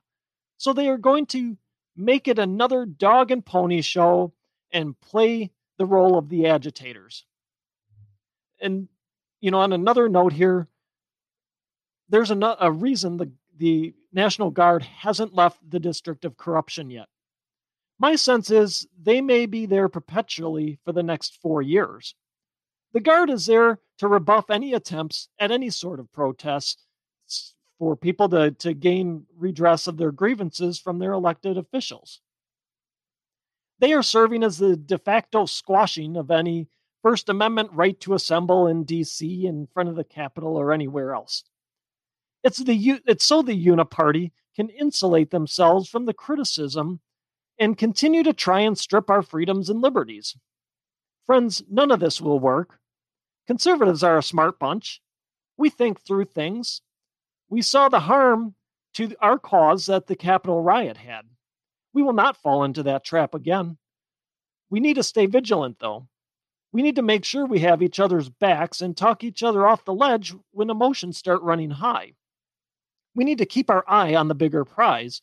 so 0.57 0.71
they 0.71 0.87
are 0.87 0.97
going 0.99 1.25
to 1.27 1.57
make 1.97 2.27
it 2.27 2.39
another 2.39 2.85
dog 2.85 3.31
and 3.31 3.45
pony 3.45 3.81
show 3.81 4.33
and 4.71 4.99
play 4.99 5.51
the 5.77 5.85
role 5.85 6.17
of 6.17 6.29
the 6.29 6.47
agitators. 6.47 7.25
And, 8.61 8.87
you 9.41 9.51
know, 9.51 9.59
on 9.59 9.73
another 9.73 10.07
note 10.07 10.33
here, 10.33 10.67
there's 12.09 12.31
a, 12.31 12.57
a 12.59 12.71
reason 12.71 13.17
the, 13.17 13.31
the 13.57 13.93
National 14.13 14.51
Guard 14.51 14.83
hasn't 14.83 15.33
left 15.33 15.59
the 15.69 15.79
district 15.79 16.25
of 16.25 16.37
corruption 16.37 16.89
yet. 16.89 17.07
My 17.99 18.15
sense 18.15 18.51
is 18.51 18.87
they 19.01 19.21
may 19.21 19.45
be 19.45 19.65
there 19.65 19.89
perpetually 19.89 20.79
for 20.85 20.91
the 20.93 21.03
next 21.03 21.41
four 21.41 21.61
years. 21.61 22.15
The 22.93 22.99
Guard 22.99 23.29
is 23.29 23.47
there 23.47 23.79
to 23.97 24.07
rebuff 24.07 24.49
any 24.49 24.73
attempts 24.73 25.29
at 25.39 25.51
any 25.51 25.69
sort 25.69 25.99
of 25.99 26.11
protests 26.11 26.85
for 27.79 27.95
people 27.95 28.29
to, 28.29 28.51
to 28.51 28.73
gain 28.73 29.25
redress 29.37 29.87
of 29.87 29.97
their 29.97 30.11
grievances 30.11 30.79
from 30.79 30.99
their 30.99 31.13
elected 31.13 31.57
officials. 31.57 32.21
They 33.79 33.93
are 33.93 34.03
serving 34.03 34.43
as 34.43 34.57
the 34.57 34.75
de 34.75 34.97
facto 34.97 35.45
squashing 35.45 36.17
of 36.17 36.31
any 36.31 36.67
First 37.03 37.29
Amendment 37.29 37.69
right 37.73 37.99
to 38.01 38.15
assemble 38.15 38.67
in 38.67 38.85
DC 38.85 39.43
in 39.43 39.67
front 39.73 39.89
of 39.89 39.95
the 39.95 40.03
Capitol 40.03 40.57
or 40.57 40.73
anywhere 40.73 41.13
else. 41.13 41.43
It's 42.43 42.57
the 42.57 43.01
it's 43.05 43.25
so 43.25 43.41
the 43.41 43.65
Uniparty 43.65 44.31
can 44.55 44.69
insulate 44.69 45.29
themselves 45.29 45.87
from 45.87 46.05
the 46.05 46.13
criticism 46.13 46.99
and 47.59 47.77
continue 47.77 48.23
to 48.23 48.33
try 48.33 48.61
and 48.61 48.77
strip 48.77 49.09
our 49.09 49.21
freedoms 49.21 49.69
and 49.69 49.81
liberties. 49.81 50.35
Friends, 51.25 51.63
none 51.69 51.91
of 51.91 51.99
this 51.99 52.19
will 52.19 52.39
work. 52.39 52.79
Conservatives 53.45 54.03
are 54.03 54.17
a 54.17 54.23
smart 54.23 54.59
bunch. 54.59 55.01
We 55.57 55.69
think 55.69 56.01
through 56.01 56.25
things. 56.25 56.81
We 57.49 57.61
saw 57.61 57.89
the 57.89 58.01
harm 58.01 58.55
to 58.95 59.15
our 59.21 59.39
cause 59.39 59.85
that 59.85 60.07
the 60.07 60.15
Capitol 60.15 60.61
riot 60.61 60.97
had. 60.97 61.25
We 61.93 62.03
will 62.03 62.13
not 62.13 62.37
fall 62.37 62.63
into 62.63 62.83
that 62.83 63.03
trap 63.03 63.33
again. 63.33 63.77
We 64.69 64.79
need 64.79 64.95
to 64.95 65.03
stay 65.03 65.25
vigilant, 65.25 65.77
though. 65.79 66.07
We 66.73 66.81
need 66.81 66.97
to 66.97 67.01
make 67.01 67.23
sure 67.23 67.45
we 67.45 67.59
have 67.59 67.81
each 67.81 67.99
other's 67.99 68.29
backs 68.29 68.81
and 68.81 68.95
talk 68.95 69.23
each 69.23 69.41
other 69.41 69.65
off 69.65 69.85
the 69.85 69.93
ledge 69.93 70.33
when 70.51 70.69
emotions 70.69 71.17
start 71.17 71.41
running 71.41 71.71
high. 71.71 72.13
We 73.15 73.23
need 73.23 73.37
to 73.37 73.45
keep 73.45 73.69
our 73.69 73.83
eye 73.87 74.13
on 74.13 74.27
the 74.27 74.35
bigger 74.35 74.65
prize, 74.65 75.21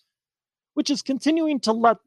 which 0.72 0.90
is 0.90 1.02
continuing 1.02 1.60
to 1.60 1.72
let 1.72 1.98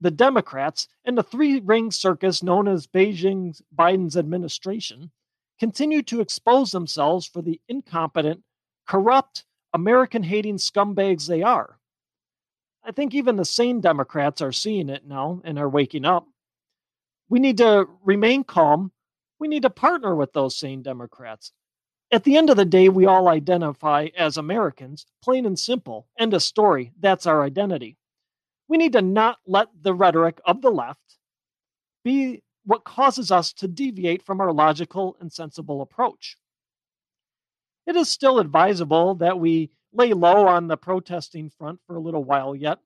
the 0.00 0.10
Democrats 0.10 0.88
and 1.04 1.16
the 1.16 1.22
three 1.22 1.60
ring 1.60 1.90
circus 1.90 2.42
known 2.42 2.68
as 2.68 2.86
Beijing's 2.86 3.62
Biden's 3.74 4.16
administration 4.16 5.12
continue 5.58 6.02
to 6.02 6.20
expose 6.20 6.72
themselves 6.72 7.26
for 7.26 7.40
the 7.40 7.60
incompetent, 7.68 8.42
corrupt, 8.86 9.44
American 9.72 10.22
hating 10.22 10.56
scumbags 10.56 11.26
they 11.26 11.42
are. 11.42 11.78
I 12.84 12.92
think 12.92 13.14
even 13.14 13.36
the 13.36 13.44
sane 13.44 13.80
Democrats 13.80 14.42
are 14.42 14.52
seeing 14.52 14.88
it 14.90 15.06
now 15.06 15.40
and 15.44 15.58
are 15.58 15.68
waking 15.68 16.04
up. 16.04 16.26
We 17.28 17.38
need 17.38 17.56
to 17.58 17.88
remain 18.04 18.44
calm. 18.44 18.92
We 19.38 19.48
need 19.48 19.62
to 19.62 19.70
partner 19.70 20.14
with 20.14 20.32
those 20.32 20.56
sane 20.56 20.82
Democrats. 20.82 21.52
At 22.12 22.24
the 22.24 22.36
end 22.36 22.50
of 22.50 22.56
the 22.56 22.64
day, 22.64 22.90
we 22.90 23.06
all 23.06 23.28
identify 23.28 24.08
as 24.16 24.36
Americans, 24.36 25.06
plain 25.22 25.46
and 25.46 25.58
simple. 25.58 26.06
End 26.18 26.34
of 26.34 26.42
story. 26.42 26.92
That's 27.00 27.26
our 27.26 27.42
identity. 27.42 27.96
We 28.68 28.76
need 28.76 28.92
to 28.92 29.02
not 29.02 29.38
let 29.46 29.68
the 29.82 29.94
rhetoric 29.94 30.40
of 30.44 30.62
the 30.62 30.70
left 30.70 31.18
be 32.04 32.42
what 32.64 32.84
causes 32.84 33.30
us 33.30 33.52
to 33.54 33.68
deviate 33.68 34.22
from 34.22 34.40
our 34.40 34.52
logical 34.52 35.16
and 35.20 35.32
sensible 35.32 35.82
approach. 35.82 36.36
It 37.86 37.96
is 37.96 38.08
still 38.08 38.38
advisable 38.38 39.14
that 39.16 39.38
we 39.38 39.70
lay 39.92 40.12
low 40.12 40.46
on 40.46 40.68
the 40.68 40.76
protesting 40.76 41.50
front 41.50 41.80
for 41.86 41.96
a 41.96 42.00
little 42.00 42.24
while 42.24 42.54
yet. 42.54 42.78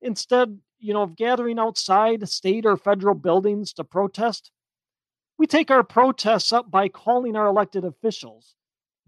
Instead, 0.00 0.58
you 0.78 0.92
know, 0.94 1.02
of 1.02 1.16
gathering 1.16 1.58
outside 1.58 2.28
state 2.28 2.64
or 2.66 2.76
federal 2.76 3.14
buildings 3.14 3.72
to 3.74 3.84
protest, 3.84 4.50
we 5.38 5.46
take 5.46 5.70
our 5.70 5.82
protests 5.82 6.52
up 6.52 6.70
by 6.70 6.88
calling 6.88 7.36
our 7.36 7.46
elected 7.46 7.84
officials, 7.84 8.54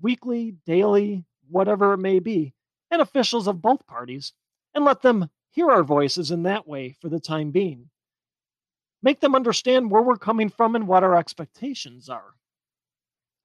weekly, 0.00 0.56
daily, 0.66 1.24
whatever 1.48 1.94
it 1.94 1.98
may 1.98 2.18
be, 2.18 2.54
and 2.90 3.00
officials 3.00 3.46
of 3.46 3.62
both 3.62 3.86
parties, 3.86 4.32
and 4.74 4.84
let 4.84 5.02
them 5.02 5.30
hear 5.50 5.70
our 5.70 5.82
voices 5.82 6.30
in 6.30 6.42
that 6.42 6.66
way 6.66 6.92
for 7.00 7.08
the 7.08 7.20
time 7.20 7.50
being. 7.50 7.90
Make 9.02 9.20
them 9.20 9.34
understand 9.34 9.90
where 9.90 10.02
we're 10.02 10.16
coming 10.16 10.48
from 10.50 10.74
and 10.74 10.88
what 10.88 11.04
our 11.04 11.16
expectations 11.16 12.08
are. 12.08 12.34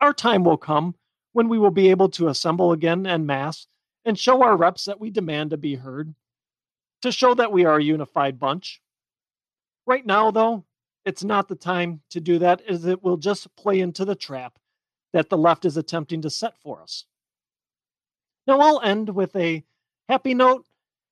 Our 0.02 0.14
time 0.14 0.44
will 0.44 0.58
come 0.58 0.96
when 1.34 1.50
we 1.50 1.60
will 1.60 1.72
be 1.72 1.90
able 1.90 2.10
to 2.10 2.30
assemble 2.30 2.72
again 2.72 3.06
en 3.06 3.26
masse 3.26 3.68
and 4.06 4.18
show 4.18 4.42
our 4.42 4.56
reps 4.56 4.86
that 4.86 5.00
we 5.00 5.10
demand 5.10 5.50
to 5.50 5.58
be 5.58 5.76
heard, 5.76 6.14
to 7.02 7.12
show 7.12 7.34
that 7.34 7.52
we 7.52 7.66
are 7.66 7.78
a 7.78 7.84
unified 7.84 8.40
bunch. 8.40 8.82
Right 9.86 10.06
now, 10.06 10.32
though, 10.32 10.64
it's 11.06 11.24
not 11.24 11.48
the 11.48 11.56
time 11.56 12.02
to 12.12 12.22
do 12.22 12.40
that, 12.40 12.62
as 12.68 12.86
it 12.86 13.04
will 13.04 13.18
just 13.18 13.54
play 13.56 13.82
into 13.82 14.06
the 14.06 14.16
trap 14.16 14.58
that 15.12 15.30
the 15.30 15.38
left 15.38 15.66
is 15.66 15.78
attempting 15.78 16.22
to 16.22 16.30
set 16.30 16.58
for 16.58 16.82
us. 16.82 17.06
Now, 18.48 18.60
I'll 18.60 18.82
end 18.82 19.10
with 19.10 19.36
a 19.36 19.64
happy 20.08 20.34
note 20.34 20.66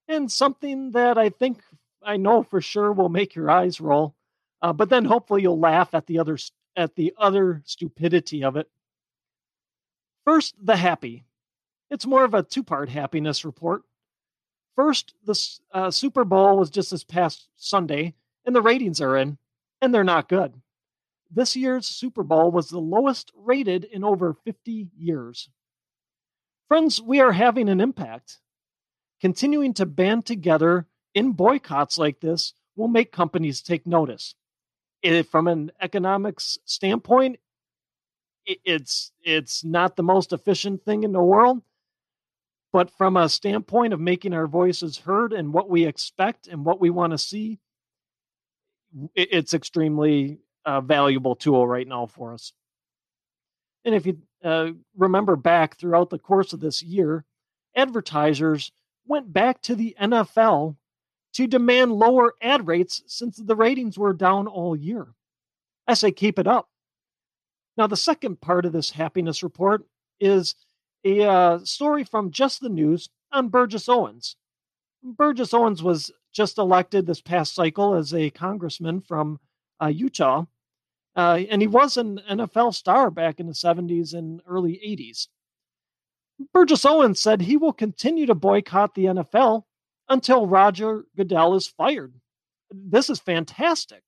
and 0.08 0.32
something 0.32 0.92
that 0.92 1.18
I 1.18 1.30
think 1.30 1.62
I 2.04 2.18
know 2.18 2.44
for 2.44 2.62
sure 2.62 2.92
will 2.92 3.10
make 3.10 3.36
your 3.36 3.50
eyes 3.50 3.80
roll. 3.80 4.16
Uh, 4.62 4.74
but 4.74 4.90
then 4.90 5.06
hopefully 5.06 5.42
you'll 5.42 5.60
laugh 5.60 5.94
at 5.94 6.06
the 6.08 6.20
other 6.20 6.38
at 6.76 6.96
the 6.96 7.14
other 7.18 7.62
stupidity 7.66 8.44
of 8.44 8.56
it. 8.56 8.70
First, 10.26 10.56
the 10.62 10.76
happy. 10.76 11.26
It's 11.90 12.06
more 12.06 12.24
of 12.24 12.34
a 12.34 12.44
two-part 12.44 12.90
happiness 12.90 13.44
report. 13.44 13.84
First, 14.76 15.14
the 15.26 15.40
uh, 15.74 15.92
Super 15.92 16.24
Bowl 16.24 16.58
was 16.58 16.70
just 16.70 16.92
this 16.92 17.04
past 17.04 17.50
Sunday, 17.58 18.14
and 18.46 18.56
the 18.56 18.62
ratings 18.62 19.02
are 19.02 19.18
in, 19.18 19.38
and 19.82 19.94
they're 19.94 20.04
not 20.04 20.30
good. 20.30 20.54
This 21.30 21.56
year's 21.56 21.88
Super 21.88 22.24
Bowl 22.24 22.52
was 22.52 22.70
the 22.70 22.80
lowest 22.80 23.32
rated 23.36 23.84
in 23.84 24.04
over 24.04 24.34
50 24.34 24.90
years. 24.98 25.50
Friends, 26.68 27.02
we 27.02 27.20
are 27.20 27.34
having 27.34 27.68
an 27.68 27.82
impact. 27.82 28.40
Continuing 29.20 29.74
to 29.74 29.86
band 29.86 30.26
together 30.26 30.88
in 31.14 31.34
boycotts 31.34 31.98
like 31.98 32.22
this 32.22 32.54
will 32.76 32.88
make 32.88 33.12
companies 33.12 33.62
take 33.62 33.86
notice. 33.86 34.36
From 35.30 35.48
an 35.48 35.72
economics 35.82 36.58
standpoint, 36.64 37.40
it's 38.46 39.12
it's 39.24 39.64
not 39.64 39.96
the 39.96 40.04
most 40.04 40.34
efficient 40.34 40.84
thing 40.84 41.04
in 41.04 41.12
the 41.12 41.22
world, 41.22 41.62
but 42.74 42.90
from 42.90 43.18
a 43.18 43.30
standpoint 43.30 43.94
of 43.94 44.00
making 44.00 44.34
our 44.34 44.48
voices 44.48 44.98
heard 44.98 45.34
and 45.34 45.54
what 45.54 45.70
we 45.70 45.86
expect 45.86 46.48
and 46.48 46.66
what 46.66 46.80
we 46.80 46.90
want 46.90 47.12
to 47.12 47.18
see, 47.18 47.60
it's 49.16 49.54
extremely 49.54 50.40
uh, 50.66 50.82
valuable 50.82 51.36
tool 51.36 51.68
right 51.68 51.88
now 51.88 52.06
for 52.06 52.34
us. 52.34 52.54
And 53.86 53.96
if 53.96 54.06
you 54.06 54.18
uh, 54.44 54.72
remember 54.96 55.36
back 55.36 55.78
throughout 55.78 56.10
the 56.10 56.20
course 56.20 56.54
of 56.54 56.60
this 56.60 56.82
year, 56.82 57.26
advertisers 57.76 58.72
went 59.08 59.32
back 59.32 59.62
to 59.64 59.76
the 59.76 59.96
NFL 60.00 60.76
to 61.34 61.48
demand 61.48 61.92
lower 61.94 62.34
ad 62.42 62.68
rates 62.68 63.02
since 63.08 63.38
the 63.38 63.56
ratings 63.56 63.98
were 63.98 64.14
down 64.14 64.48
all 64.48 64.76
year. 64.76 65.08
I 65.88 65.94
say 65.94 66.12
keep 66.12 66.38
it 66.38 66.48
up. 66.48 66.70
Now, 67.82 67.88
the 67.88 67.98
second 67.98 68.40
part 68.40 68.68
of 68.68 68.74
this 68.74 68.92
happiness 68.92 69.42
report 69.42 69.88
is 70.20 70.54
a 71.04 71.24
uh, 71.24 71.60
story 71.64 72.04
from 72.04 72.30
Just 72.30 72.62
the 72.62 72.70
News 72.70 73.10
on 73.32 73.50
Burgess 73.50 73.90
Owens. 73.90 74.36
Burgess 75.02 75.52
Owens 75.52 75.82
was 75.82 76.12
just 76.32 76.60
elected 76.60 77.08
this 77.08 77.22
past 77.22 77.56
cycle 77.56 77.96
as 77.96 78.14
a 78.14 78.30
congressman 78.30 79.02
from 79.02 79.40
uh, 79.82 79.88
Utah, 79.88 80.46
uh, 81.16 81.40
and 81.50 81.60
he 81.60 81.68
was 81.68 81.98
an 81.98 82.22
NFL 82.30 82.76
star 82.76 83.10
back 83.10 83.40
in 83.40 83.48
the 83.48 83.54
70s 83.54 84.14
and 84.14 84.44
early 84.46 84.74
80s. 84.74 85.28
Burgess 86.54 86.86
Owens 86.86 87.20
said 87.20 87.42
he 87.42 87.58
will 87.58 87.74
continue 87.74 88.28
to 88.28 88.36
boycott 88.36 88.94
the 88.94 89.06
NFL 89.06 89.64
until 90.08 90.46
Roger 90.46 91.06
Goodell 91.18 91.56
is 91.56 91.66
fired. 91.66 92.14
This 92.70 93.10
is 93.10 93.20
fantastic. 93.20 94.04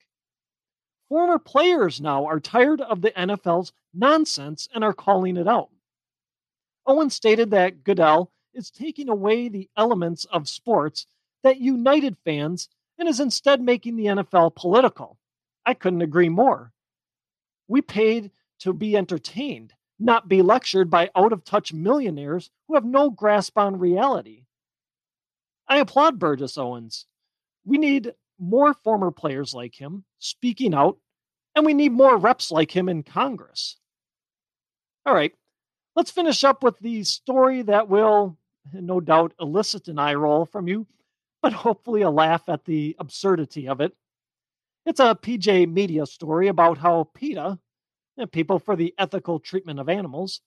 Former 1.09 1.39
players 1.39 2.01
now 2.01 2.25
are 2.25 2.39
tired 2.39 2.81
of 2.81 3.01
the 3.01 3.11
NFL's 3.11 3.71
nonsense 3.93 4.67
and 4.73 4.83
are 4.83 4.93
calling 4.93 5.37
it 5.37 5.47
out. 5.47 5.69
Owen 6.85 7.09
stated 7.09 7.51
that 7.51 7.83
Goodell 7.83 8.31
is 8.53 8.71
taking 8.71 9.09
away 9.09 9.47
the 9.47 9.69
elements 9.77 10.25
of 10.25 10.49
sports 10.49 11.05
that 11.43 11.59
united 11.59 12.17
fans 12.23 12.69
and 12.97 13.07
is 13.07 13.19
instead 13.19 13.61
making 13.61 13.95
the 13.95 14.05
NFL 14.05 14.55
political. 14.55 15.17
I 15.65 15.73
couldn't 15.73 16.01
agree 16.01 16.29
more. 16.29 16.71
We 17.67 17.81
paid 17.81 18.31
to 18.59 18.73
be 18.73 18.95
entertained, 18.95 19.73
not 19.99 20.27
be 20.27 20.41
lectured 20.41 20.89
by 20.89 21.09
out 21.15 21.33
of 21.33 21.43
touch 21.43 21.73
millionaires 21.73 22.49
who 22.67 22.75
have 22.75 22.85
no 22.85 23.09
grasp 23.09 23.57
on 23.57 23.79
reality. 23.79 24.45
I 25.67 25.79
applaud 25.79 26.19
Burgess 26.19 26.57
Owens. 26.57 27.07
We 27.65 27.77
need 27.77 28.13
more 28.39 28.73
former 28.73 29.11
players 29.11 29.53
like 29.53 29.75
him 29.75 30.03
speaking 30.19 30.73
out, 30.73 30.97
and 31.55 31.65
we 31.65 31.73
need 31.73 31.91
more 31.91 32.17
reps 32.17 32.51
like 32.51 32.75
him 32.75 32.89
in 32.89 33.03
Congress. 33.03 33.77
All 35.05 35.13
right, 35.13 35.33
let's 35.95 36.11
finish 36.11 36.43
up 36.43 36.63
with 36.63 36.79
the 36.79 37.03
story 37.03 37.61
that 37.63 37.89
will, 37.89 38.37
no 38.73 38.99
doubt, 38.99 39.33
elicit 39.39 39.87
an 39.87 39.99
eye 39.99 40.13
roll 40.13 40.45
from 40.45 40.67
you, 40.67 40.87
but 41.41 41.53
hopefully 41.53 42.01
a 42.01 42.09
laugh 42.09 42.47
at 42.47 42.65
the 42.65 42.95
absurdity 42.99 43.67
of 43.67 43.81
it. 43.81 43.93
It's 44.85 44.99
a 44.99 45.15
PJ 45.15 45.71
Media 45.71 46.05
story 46.05 46.47
about 46.47 46.77
how 46.77 47.09
PETA, 47.13 47.59
People 48.31 48.59
for 48.59 48.75
the 48.75 48.93
Ethical 48.97 49.39
Treatment 49.39 49.79
of 49.79 49.89
Animals, 49.89 50.41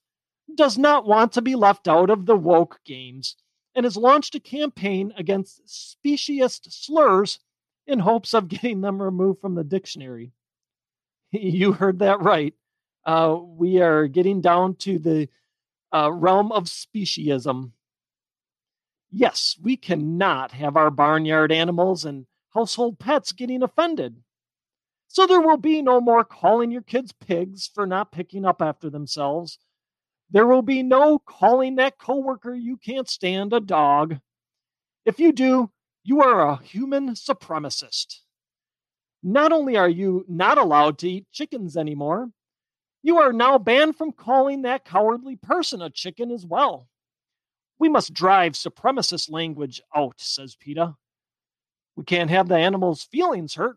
does 0.55 0.79
not 0.79 1.07
want 1.07 1.33
to 1.33 1.43
be 1.43 1.55
left 1.55 1.89
out 1.89 2.11
of 2.11 2.27
the 2.27 2.37
woke 2.37 2.79
games 2.85 3.37
and 3.75 3.85
has 3.85 3.97
launched 3.97 4.35
a 4.35 4.41
campaign 4.41 5.13
against 5.17 5.67
speciesist 5.67 6.73
slurs 6.73 7.39
in 7.87 7.99
hopes 7.99 8.35
of 8.35 8.49
getting 8.49 8.81
them 8.81 9.01
removed 9.03 9.41
from 9.41 9.55
the 9.55 9.65
dictionary. 9.65 10.33
you 11.31 11.73
heard 11.73 12.01
that 12.01 12.21
right. 12.21 12.55
Uh, 13.05 13.39
we 13.41 13.81
are 13.81 14.09
getting 14.09 14.41
down 14.41 14.75
to 14.75 14.99
the 14.99 15.29
uh, 15.93 16.11
realm 16.13 16.51
of 16.51 16.65
speciesism. 16.65 17.71
Yes, 19.11 19.57
we 19.63 19.77
cannot 19.77 20.53
have 20.53 20.77
our 20.77 20.91
barnyard 20.91 21.53
animals 21.53 22.05
and 22.05 22.27
household 22.53 22.99
pets 22.99 23.33
getting 23.33 23.63
offended. 23.63 24.17
So 25.09 25.27
there 25.27 25.41
will 25.41 25.57
be 25.57 25.83
no 25.83 26.01
more 26.01 26.25
calling 26.25 26.71
your 26.71 26.83
kids 26.83 27.13
pigs 27.13 27.71
for 27.73 27.87
not 27.87 28.11
picking 28.11 28.45
up 28.45 28.61
after 28.61 28.91
themselves. 28.91 29.59
There 30.31 30.47
will 30.47 30.63
be 30.63 30.83
no 30.83 31.21
calling 31.21 31.77
that 31.77 31.99
coworker 31.99 32.53
you 32.53 32.77
can't 32.77 33.09
stand 33.09 33.53
a 33.53 33.61
dog. 33.61 34.19
If 35.05 35.21
you 35.21 35.33
do, 35.33 35.71
you 36.07 36.23
are 36.23 36.49
a 36.49 36.63
human 36.63 37.11
supremacist. 37.15 38.21
Not 39.25 39.51
only 39.51 39.77
are 39.77 39.89
you 39.89 40.25
not 40.29 40.57
allowed 40.57 40.99
to 40.99 41.11
eat 41.11 41.27
chickens 41.33 41.77
anymore, 41.77 42.31
you 43.03 43.19
are 43.19 43.33
now 43.33 43.59
banned 43.59 43.97
from 43.97 44.13
calling 44.13 44.63
that 44.63 44.85
cowardly 44.85 45.35
person 45.35 45.83
a 45.83 45.91
chicken 45.91 46.31
as 46.31 46.47
well. 46.47 46.87
We 47.81 47.89
must 47.89 48.15
drive 48.15 48.53
supremacist 48.53 49.33
language 49.33 49.83
out, 49.97 50.15
says 50.19 50.55
PETA. 50.55 50.95
We 51.97 52.05
can't 52.05 52.31
have 52.31 52.47
the 52.47 52.57
animals' 52.57 53.03
feelings 53.03 53.57
hurt. 53.57 53.77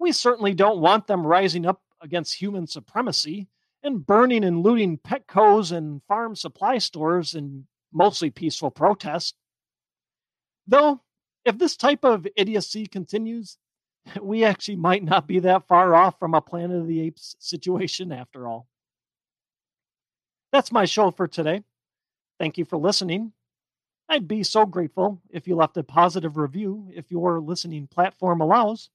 We 0.00 0.10
certainly 0.10 0.52
don't 0.52 0.80
want 0.80 1.06
them 1.06 1.24
rising 1.24 1.64
up 1.64 1.80
against 2.00 2.34
human 2.34 2.66
supremacy 2.66 3.46
and 3.84 4.04
burning 4.04 4.42
and 4.42 4.64
looting 4.64 4.98
Petco's 4.98 5.70
and 5.70 6.02
farm 6.08 6.34
supply 6.34 6.78
stores 6.78 7.36
in 7.36 7.68
mostly 7.92 8.30
peaceful 8.30 8.72
protest. 8.72 9.36
Though, 10.66 11.00
if 11.44 11.58
this 11.58 11.76
type 11.76 12.04
of 12.04 12.26
idiocy 12.36 12.86
continues, 12.86 13.58
we 14.20 14.44
actually 14.44 14.76
might 14.76 15.04
not 15.04 15.26
be 15.26 15.38
that 15.40 15.66
far 15.66 15.94
off 15.94 16.18
from 16.18 16.34
a 16.34 16.40
Planet 16.40 16.80
of 16.80 16.86
the 16.86 17.00
Apes 17.00 17.36
situation 17.38 18.12
after 18.12 18.46
all. 18.46 18.66
That's 20.52 20.72
my 20.72 20.84
show 20.84 21.10
for 21.10 21.26
today. 21.26 21.64
Thank 22.38 22.58
you 22.58 22.64
for 22.64 22.76
listening. 22.76 23.32
I'd 24.08 24.28
be 24.28 24.42
so 24.42 24.66
grateful 24.66 25.20
if 25.30 25.48
you 25.48 25.56
left 25.56 25.76
a 25.76 25.82
positive 25.82 26.36
review 26.36 26.90
if 26.94 27.10
your 27.10 27.40
listening 27.40 27.86
platform 27.86 28.40
allows, 28.40 28.90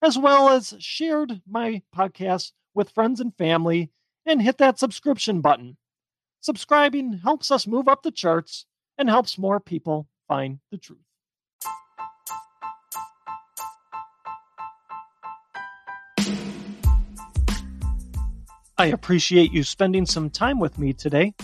as 0.00 0.18
well 0.18 0.48
as 0.48 0.74
shared 0.78 1.42
my 1.46 1.82
podcast 1.94 2.52
with 2.74 2.90
friends 2.90 3.20
and 3.20 3.36
family 3.36 3.90
and 4.24 4.40
hit 4.40 4.58
that 4.58 4.78
subscription 4.78 5.40
button. 5.40 5.76
Subscribing 6.40 7.12
helps 7.18 7.50
us 7.50 7.66
move 7.66 7.88
up 7.88 8.02
the 8.02 8.10
charts 8.10 8.66
and 8.96 9.08
helps 9.08 9.38
more 9.38 9.60
people 9.60 10.08
find 10.26 10.60
the 10.70 10.78
truth. 10.78 11.11
I 18.78 18.86
appreciate 18.86 19.52
you 19.52 19.62
spending 19.62 20.06
some 20.06 20.30
time 20.30 20.58
with 20.58 20.78
me 20.78 20.92
today. 20.92 21.34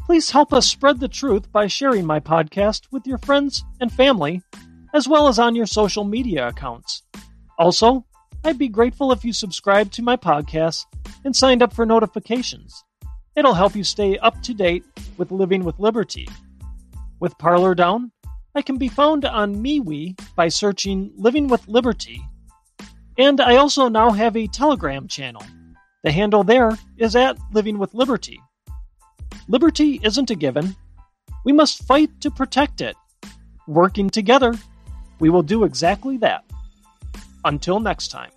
Please 0.00 0.30
help 0.30 0.52
us 0.52 0.66
spread 0.66 1.00
the 1.00 1.08
truth 1.08 1.50
by 1.52 1.66
sharing 1.66 2.04
my 2.04 2.20
podcast 2.20 2.82
with 2.90 3.06
your 3.06 3.18
friends 3.18 3.64
and 3.80 3.92
family, 3.92 4.42
as 4.94 5.06
well 5.06 5.28
as 5.28 5.38
on 5.38 5.54
your 5.54 5.66
social 5.66 6.04
media 6.04 6.48
accounts. 6.48 7.02
Also, 7.58 8.04
I'd 8.44 8.58
be 8.58 8.68
grateful 8.68 9.12
if 9.12 9.24
you 9.24 9.32
subscribe 9.32 9.90
to 9.92 10.02
my 10.02 10.16
podcast 10.16 10.84
and 11.24 11.34
signed 11.34 11.62
up 11.62 11.72
for 11.72 11.86
notifications. 11.86 12.84
It'll 13.36 13.54
help 13.54 13.74
you 13.74 13.84
stay 13.84 14.18
up 14.18 14.42
to 14.42 14.54
date 14.54 14.84
with 15.16 15.32
Living 15.32 15.64
with 15.64 15.78
Liberty. 15.78 16.28
With 17.20 17.38
Parler 17.38 17.74
Down, 17.74 18.12
I 18.54 18.62
can 18.62 18.76
be 18.76 18.88
found 18.88 19.24
on 19.24 19.56
MeWe 19.56 20.18
by 20.36 20.48
searching 20.48 21.12
Living 21.16 21.48
with 21.48 21.66
Liberty. 21.66 22.22
And 23.16 23.40
I 23.40 23.56
also 23.56 23.88
now 23.88 24.10
have 24.10 24.36
a 24.36 24.46
Telegram 24.46 25.08
channel. 25.08 25.42
The 26.04 26.12
handle 26.12 26.44
there 26.44 26.76
is 26.98 27.16
at 27.16 27.38
Living 27.54 27.78
with 27.78 27.94
Liberty. 27.94 28.38
Liberty 29.48 30.00
isn't 30.02 30.30
a 30.30 30.34
given. 30.34 30.76
We 31.46 31.52
must 31.52 31.82
fight 31.84 32.10
to 32.20 32.30
protect 32.30 32.82
it. 32.82 32.94
Working 33.66 34.10
together, 34.10 34.54
we 35.18 35.30
will 35.30 35.42
do 35.42 35.64
exactly 35.64 36.18
that. 36.18 36.44
Until 37.46 37.80
next 37.80 38.08
time. 38.08 38.30